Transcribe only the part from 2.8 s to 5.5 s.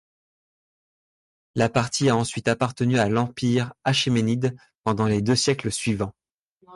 à l'Empire achéménide pendant les deux